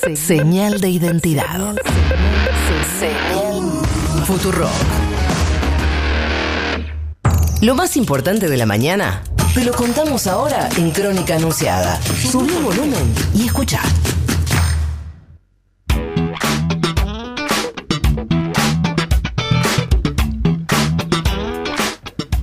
[0.00, 1.76] Señal de identidad.
[2.98, 4.68] Señal Futuro.
[7.60, 9.22] Lo más importante de la mañana,
[9.54, 12.00] te lo contamos ahora en Crónica Anunciada.
[12.02, 13.80] Subí el volumen y escucha.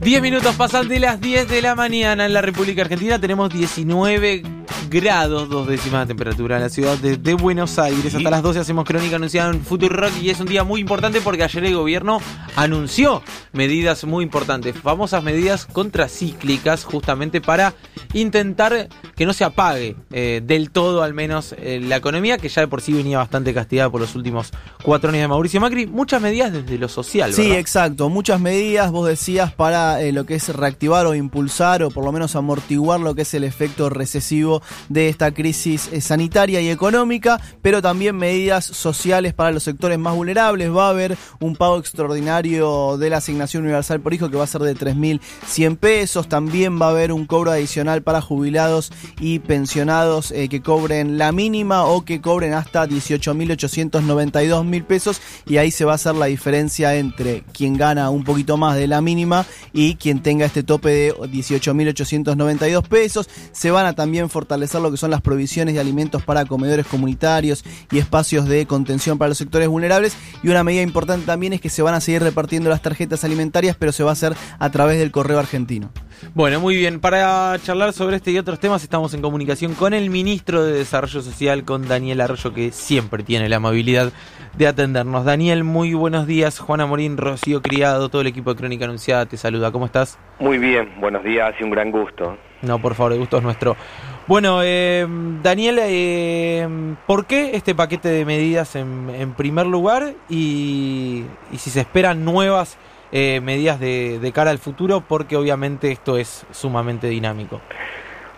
[0.00, 3.18] Diez minutos pasan de las 10 de la mañana en la República Argentina.
[3.20, 4.57] Tenemos 19
[4.88, 8.14] grados, dos décimas de temperatura en la ciudad de, de Buenos Aires.
[8.14, 11.20] Hasta las 12 hacemos crónica anunciada en Futuro Rock y es un día muy importante
[11.20, 12.20] porque ayer el gobierno
[12.56, 17.74] anunció medidas muy importantes, famosas medidas contracíclicas justamente para
[18.14, 22.62] intentar que no se apague eh, del todo al menos eh, la economía que ya
[22.62, 24.50] de por sí venía bastante castigada por los últimos
[24.82, 25.86] cuatro años de Mauricio Macri.
[25.86, 27.32] Muchas medidas desde lo social.
[27.32, 27.58] Sí, ¿verdad?
[27.58, 28.08] exacto.
[28.08, 32.12] Muchas medidas, vos decías, para eh, lo que es reactivar o impulsar o por lo
[32.12, 37.40] menos amortiguar lo que es el efecto recesivo de esta crisis eh, sanitaria y económica,
[37.62, 40.74] pero también medidas sociales para los sectores más vulnerables.
[40.74, 44.46] Va a haber un pago extraordinario de la asignación universal por hijo que va a
[44.46, 46.28] ser de 3.100 pesos.
[46.28, 51.32] También va a haber un cobro adicional para jubilados y pensionados eh, que cobren la
[51.32, 55.20] mínima o que cobren hasta 18.892 mil pesos.
[55.46, 58.86] Y ahí se va a hacer la diferencia entre quien gana un poquito más de
[58.86, 63.28] la mínima y quien tenga este tope de 18.892 pesos.
[63.52, 67.64] Se van a también fortalecer lo que son las provisiones de alimentos para comedores comunitarios
[67.90, 70.16] y espacios de contención para los sectores vulnerables.
[70.42, 73.76] Y una medida importante también es que se van a seguir repartiendo las tarjetas alimentarias,
[73.76, 75.90] pero se va a hacer a través del correo argentino.
[76.34, 77.00] Bueno, muy bien.
[77.00, 81.22] Para charlar sobre este y otros temas estamos en comunicación con el ministro de Desarrollo
[81.22, 84.12] Social, con Daniel Arroyo, que siempre tiene la amabilidad
[84.56, 85.24] de atendernos.
[85.24, 86.58] Daniel, muy buenos días.
[86.58, 89.70] Juana Morín, Rocío Criado, todo el equipo de Crónica Anunciada te saluda.
[89.70, 90.18] ¿Cómo estás?
[90.40, 92.36] Muy bien, buenos días y un gran gusto.
[92.62, 93.76] No, por favor, el gusto es nuestro.
[94.28, 95.06] Bueno, eh,
[95.42, 96.68] Daniel, eh,
[97.06, 102.76] ¿por qué este paquete de medidas en, primer lugar y, y si se esperan nuevas
[103.10, 105.00] eh, medidas de, de cara al futuro?
[105.00, 107.62] Porque obviamente esto es sumamente dinámico.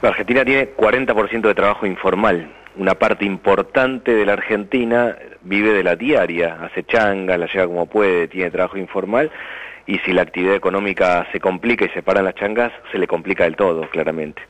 [0.00, 2.48] La Argentina tiene 40% de trabajo informal.
[2.76, 7.86] Una parte importante de la Argentina vive de la diaria, hace changa, la lleva como
[7.86, 9.32] puede, tiene trabajo informal
[9.86, 13.42] y si la actividad económica se complica y se paran las changas, se le complica
[13.42, 14.40] del todo, claramente.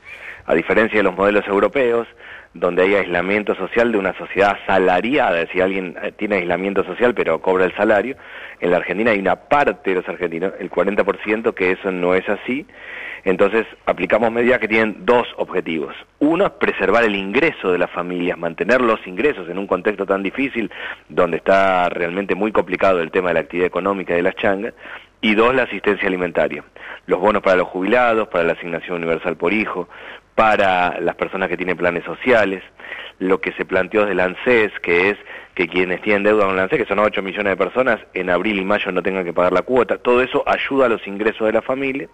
[0.47, 2.06] A diferencia de los modelos europeos,
[2.53, 7.41] donde hay aislamiento social de una sociedad asalariada, si alguien eh, tiene aislamiento social pero
[7.41, 8.17] cobra el salario,
[8.61, 12.29] en la Argentina hay una parte de los argentinos, el 40%, que eso no es
[12.29, 12.67] así.
[13.25, 15.95] Entonces aplicamos medidas que tienen dos objetivos.
[16.21, 20.23] Uno es preservar el ingreso de las familias, mantener los ingresos en un contexto tan
[20.23, 20.71] difícil
[21.09, 24.75] donde está realmente muy complicado el tema de la actividad económica y de las changas.
[25.23, 26.65] Y dos, la asistencia alimentaria.
[27.05, 29.87] Los bonos para los jubilados, para la asignación universal por hijo,
[30.41, 32.62] para las personas que tienen planes sociales,
[33.19, 35.19] lo que se planteó desde el ANSES, que es
[35.55, 38.59] que quienes tienen deuda con el ANSES, que son 8 millones de personas, en abril
[38.59, 39.99] y mayo no tengan que pagar la cuota.
[39.99, 42.09] Todo eso ayuda a los ingresos de la familia.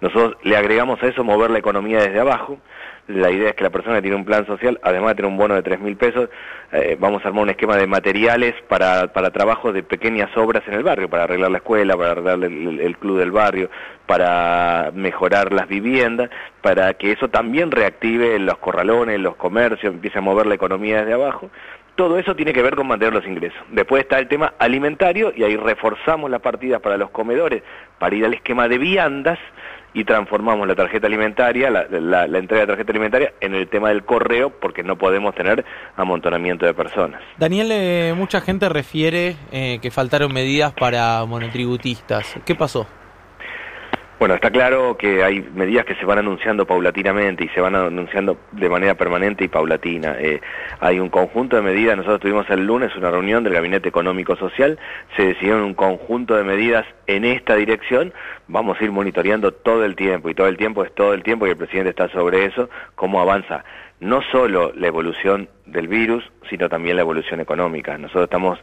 [0.00, 2.58] Nosotros le agregamos a eso mover la economía desde abajo.
[3.06, 5.36] La idea es que la persona que tiene un plan social, además de tener un
[5.36, 6.30] bono de 3 mil pesos,
[6.72, 10.74] eh, vamos a armar un esquema de materiales para, para trabajos de pequeñas obras en
[10.74, 13.68] el barrio, para arreglar la escuela, para arreglar el, el club del barrio,
[14.06, 16.30] para mejorar las viviendas,
[16.62, 21.12] para que eso también reactive los corralones, los comercios, empiece a mover la economía desde
[21.12, 21.50] abajo.
[21.96, 23.60] Todo eso tiene que ver con mantener los ingresos.
[23.70, 27.62] Después está el tema alimentario y ahí reforzamos las partidas para los comedores,
[27.98, 29.38] para ir al esquema de viandas
[29.94, 33.88] y transformamos la tarjeta alimentaria, la, la, la, entrega de tarjeta alimentaria, en el tema
[33.88, 35.64] del correo, porque no podemos tener
[35.96, 37.22] amontonamiento de personas.
[37.38, 42.34] Daniel, eh, mucha gente refiere eh, que faltaron medidas para monotributistas.
[42.44, 42.86] ¿Qué pasó?
[44.18, 48.38] Bueno, está claro que hay medidas que se van anunciando paulatinamente y se van anunciando
[48.52, 50.16] de manera permanente y paulatina.
[50.20, 50.40] Eh,
[50.78, 54.78] hay un conjunto de medidas, nosotros tuvimos el lunes una reunión del Gabinete Económico Social,
[55.16, 58.14] se decidieron un conjunto de medidas en esta dirección,
[58.46, 61.46] vamos a ir monitoreando todo el tiempo y todo el tiempo es todo el tiempo
[61.46, 63.64] y el presidente está sobre eso, cómo avanza
[63.98, 67.96] no solo la evolución del virus, sino también la evolución económica.
[67.96, 68.58] Nosotros estamos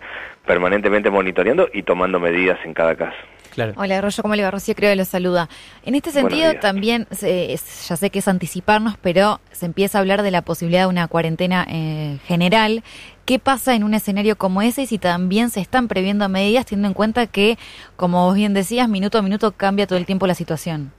[0.46, 3.18] permanentemente monitoreando y tomando medidas en cada caso.
[3.51, 3.74] Claro.
[3.75, 4.51] Hola, Arroyo, ¿cómo le va?
[4.51, 5.50] Rocío creo que lo saluda.
[5.83, 7.57] En este sentido, también, eh,
[7.88, 11.07] ya sé que es anticiparnos, pero se empieza a hablar de la posibilidad de una
[11.07, 12.83] cuarentena eh, general.
[13.25, 16.88] ¿Qué pasa en un escenario como ese y si también se están previendo medidas teniendo
[16.88, 17.57] en cuenta que,
[17.98, 20.92] como vos bien decías, minuto a minuto cambia todo el tiempo la situación?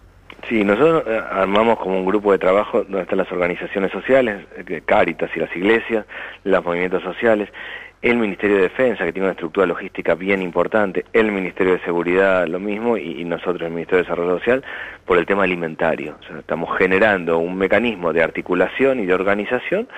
[0.48, 4.44] Sí, nosotros eh, armamos como un grupo de trabajo donde están las organizaciones sociales,
[4.84, 6.04] Cáritas y las iglesias,
[6.44, 7.48] los movimientos sociales,
[8.02, 12.48] el Ministerio de Defensa, que tiene una estructura logística bien importante, el Ministerio de Seguridad
[12.48, 14.64] lo mismo, y, y nosotros, el Ministerio de Desarrollo Social,
[15.06, 16.16] por el tema alimentario.
[16.20, 19.88] O sea, estamos generando un mecanismo de articulación y de organización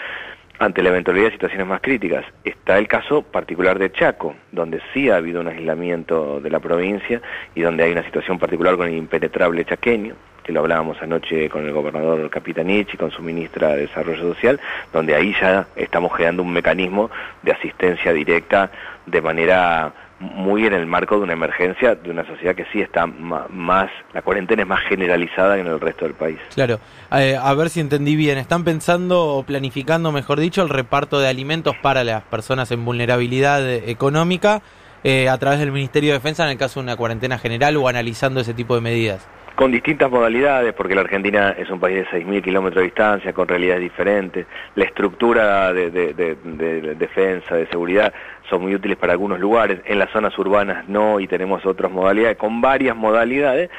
[0.59, 2.25] ante la eventualidad de situaciones más críticas.
[2.45, 7.21] Está el caso particular de Chaco, donde sí ha habido un aislamiento de la provincia
[7.55, 11.65] y donde hay una situación particular con el impenetrable chaqueño, que lo hablábamos anoche con
[11.65, 14.61] el gobernador Capitanich y con su ministra de Desarrollo Social,
[14.93, 17.11] donde ahí ya estamos creando un mecanismo
[17.43, 18.71] de asistencia directa
[19.07, 19.93] de manera
[20.35, 24.23] muy en el marco de una emergencia de una sociedad que sí está más, la
[24.23, 26.39] cuarentena es más generalizada que en el resto del país.
[26.55, 26.81] Claro,
[27.13, 31.29] eh, a ver si entendí bien, están pensando o planificando, mejor dicho, el reparto de
[31.29, 34.63] alimentos para las personas en vulnerabilidad económica
[35.03, 37.89] eh, a través del Ministerio de Defensa en el caso de una cuarentena general o
[37.89, 42.07] analizando ese tipo de medidas con distintas modalidades, porque la Argentina es un país de
[42.07, 44.47] 6.000 kilómetros de distancia, con realidades diferentes.
[44.75, 48.13] La estructura de, de, defensa, de seguridad,
[48.51, 52.37] son muy útiles para algunos lugares, en las zonas urbanas no, y tenemos otras modalidades,
[52.37, 53.71] con varias modalidades,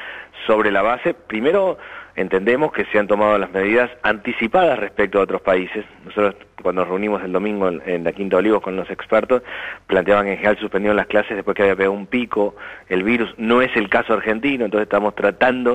[0.46, 1.78] sobre la base, primero,
[2.14, 5.84] entendemos que se han tomado las medidas anticipadas respecto a otros países.
[6.04, 9.42] Nosotros cuando nos reunimos el domingo en, la Quinta Olivos con los expertos,
[9.86, 12.56] planteaban en general suspendieron las clases después que había pegado un pico
[12.88, 13.32] el virus.
[13.36, 15.65] No es el caso argentino, entonces estamos tratando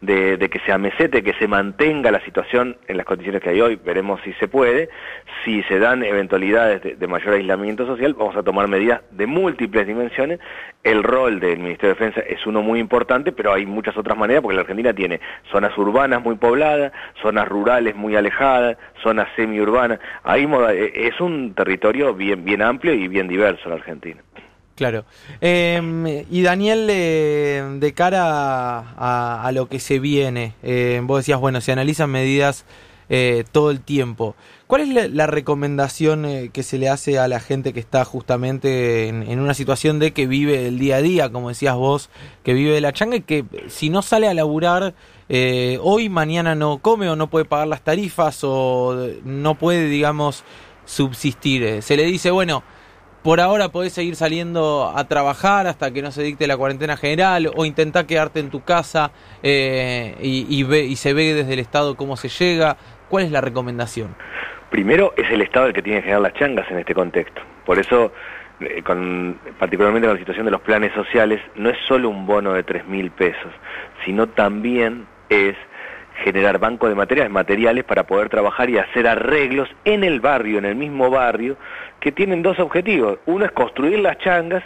[0.00, 3.76] de, que se amesete, que se mantenga la situación en las condiciones que hay hoy,
[3.76, 4.88] veremos si se puede.
[5.44, 10.40] Si se dan eventualidades de, mayor aislamiento social, vamos a tomar medidas de múltiples dimensiones.
[10.84, 14.42] El rol del Ministerio de Defensa es uno muy importante, pero hay muchas otras maneras,
[14.42, 15.20] porque la Argentina tiene
[15.50, 19.98] zonas urbanas muy pobladas, zonas rurales muy alejadas, zonas semiurbanas.
[20.22, 20.48] Ahí
[20.94, 24.22] es un territorio bien, bien amplio y bien diverso la Argentina.
[24.78, 25.04] Claro.
[25.40, 31.72] Em, y Daniel, de cara a, lo que se viene, eh, vos decías, bueno, se
[31.72, 32.64] analizan medidas
[33.08, 34.36] eh, todo el tiempo.
[34.68, 39.08] ¿Cuál es la, recomendación eh, que se le hace a la gente que está justamente
[39.08, 42.08] en, una situación de que vive el día a día, como decías vos,
[42.44, 44.94] que vive la changa y que si no sale a laburar
[45.82, 50.44] hoy, mañana no come o no puede pagar las tarifas o no puede, digamos,
[50.84, 51.82] subsistir?
[51.82, 52.62] Se le dice, bueno,
[53.22, 57.50] por ahora podés seguir saliendo a trabajar hasta que no se dicte la cuarentena general
[57.56, 59.10] o intentar quedarte en tu casa
[59.42, 62.76] eh, y, ve, y se ve desde el Estado cómo se llega.
[63.08, 64.14] ¿Cuál es la recomendación?
[64.70, 67.40] Primero es el Estado el que tiene que generar las changas en este contexto.
[67.64, 68.12] Por eso,
[68.60, 72.52] eh, con, particularmente con la situación de los planes sociales, no es solo un bono
[72.52, 73.52] de tres mil pesos,
[74.04, 75.56] sino también es
[76.24, 80.64] generar banco de materiales, materiales para poder trabajar y hacer arreglos en el barrio, en
[80.64, 81.56] el mismo barrio,
[82.00, 83.18] que tienen dos objetivos.
[83.26, 84.62] Uno es construir las changas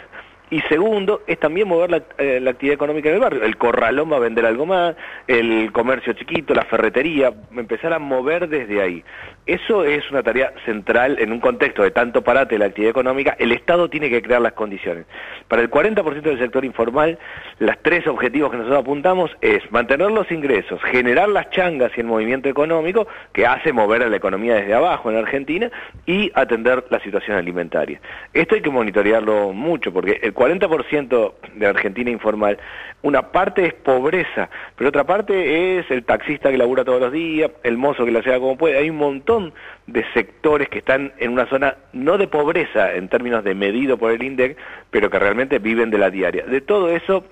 [0.53, 3.43] y segundo, es también mover eh, la, actividad económica en el barrio.
[3.43, 4.95] El corralón va a vender algo más,
[5.25, 9.03] el comercio chiquito, la ferretería, empezar a mover desde ahí.
[9.47, 13.35] Eso es una tarea central en un contexto de tanto parate de la actividad económica.
[13.39, 15.05] El Estado tiene que crear las condiciones.
[15.47, 17.17] Para el 40% del sector informal,
[17.57, 22.07] los tres objetivos que nosotros apuntamos es mantener los ingresos, generar las changas y el
[22.07, 25.71] movimiento económico que hace mover a la economía desde abajo en Argentina
[26.05, 27.99] y atender la situación alimentaria.
[28.33, 32.57] Esto hay que monitorearlo mucho porque el 40% de Argentina informal,
[33.01, 37.51] una parte es pobreza, pero otra parte es el taxista que labura todos los días,
[37.63, 38.77] el mozo que la hace como puede.
[38.77, 39.53] Hay un montón
[39.87, 44.11] de sectores que están en una zona no de pobreza en términos de medido por
[44.11, 44.57] el INDEC,
[44.89, 46.45] pero que realmente viven de la diaria.
[46.45, 47.25] De todo eso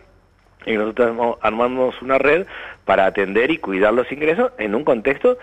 [0.65, 2.45] y nosotros armamos una red
[2.85, 5.37] para atender y cuidar los ingresos en un contexto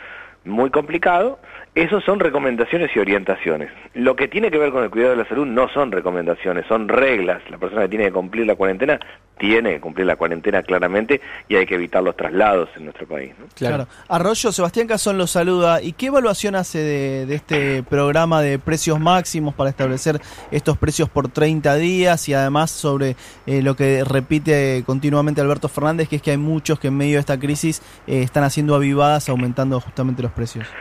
[0.45, 1.39] muy complicado
[1.79, 3.71] esos son recomendaciones y orientaciones.
[3.95, 6.89] Lo que tiene que ver con el cuidado de la salud no son recomendaciones, son
[6.89, 7.41] reglas.
[7.51, 8.99] La persona que tiene que cumplir la cuarentena
[9.39, 13.31] tiene que cumplir la cuarentena claramente y hay que evitar los traslados en nuestro país.
[13.55, 13.87] Claro.
[14.09, 15.81] Arroyo, Sebastián Cazón lo saluda.
[15.81, 20.21] ¿Y qué evaluación hace de, este programa de precios máximos para establecer
[20.51, 23.15] estos precios por 30 días y además sobre
[23.47, 27.15] eh, lo que repite continuamente Alberto Fernández, que es que hay muchos que en medio
[27.15, 30.73] de esta crisis eh, están haciendo avivadas aumentando justamente los precios?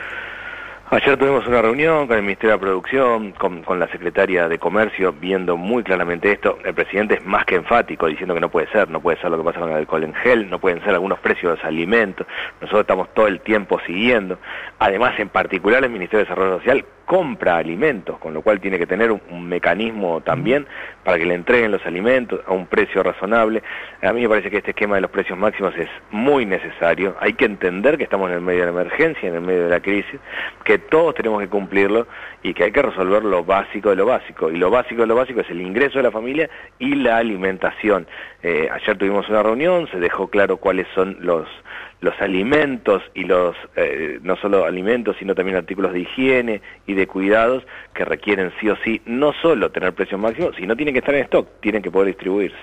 [0.90, 5.54] Ayer tuvimos una reunión con el Ministerio de Producción, con, la Secretaria de Comercio, viendo
[5.54, 6.56] muy claramente esto.
[6.64, 9.36] El presidente es más que enfático, diciendo que no puede ser, no puede ser lo
[9.36, 12.26] que pasa con el alcohol en gel, no pueden ser algunos precios de los alimentos.
[12.62, 14.38] Nosotros estamos todo el tiempo siguiendo.
[14.78, 18.86] Además, en particular, el Ministerio de Desarrollo Social compra alimentos, con lo cual tiene que
[18.86, 20.66] tener un, mecanismo también
[21.02, 23.62] para que le entreguen los alimentos a un precio razonable.
[24.02, 27.16] A mí me parece que este esquema de los precios máximos es muy necesario.
[27.20, 29.70] Hay que entender que estamos en el medio de la emergencia, en el medio de
[29.70, 30.20] la crisis,
[30.64, 32.06] que todos tenemos que cumplirlo
[32.42, 34.50] y que hay que resolver lo básico de lo básico.
[34.50, 38.06] Y lo básico de lo básico es el ingreso de la familia y la alimentación.
[38.42, 41.48] Eh, ayer tuvimos una reunión, se dejó claro cuáles son los
[42.00, 47.06] los alimentos y los, eh, no solo alimentos, sino también artículos de higiene y de
[47.06, 47.64] cuidados
[47.94, 51.24] que requieren sí o sí no solo tener precios máximos, sino tienen que estar en
[51.24, 52.56] stock, tienen que poder distribuirse.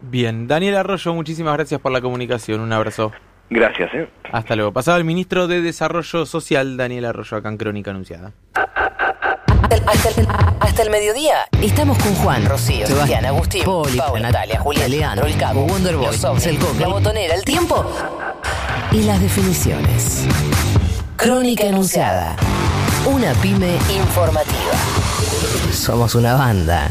[0.00, 3.12] Bien, Daniel Arroyo, muchísimas gracias por la comunicación, un abrazo.
[3.50, 3.92] Gracias.
[3.94, 4.08] ¿eh?
[4.30, 4.72] Hasta luego.
[4.72, 8.32] Pasaba el ministro de Desarrollo Social, Daniel Arroyo, acá en Crónica Anunciada.
[10.60, 15.36] Hasta el, mediodía estamos con Juan, Rocío, Sebastián, Agustín, Poli, Paola, Natalia, Julián, Leandro, El
[15.36, 16.14] Cabo, Wonderboy,
[16.78, 17.84] La Botonera, El Tiempo
[18.92, 20.24] y las definiciones.
[21.16, 22.36] Crónica Enunciada.
[23.06, 24.72] Una pyme informativa.
[25.72, 26.90] Somos una banda.